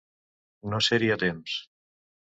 [0.71, 1.63] No ser-hi a temps.